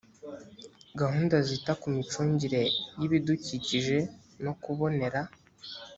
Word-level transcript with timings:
gahunda 0.99 1.35
zita 1.47 1.71
ku 1.81 1.87
micungire 1.95 2.61
y 2.99 3.03
ibidukikije 3.07 3.97
no 4.43 4.53
kubonera 4.61 5.21